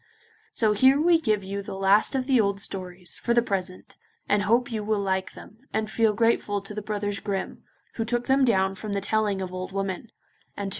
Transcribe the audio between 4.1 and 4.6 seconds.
and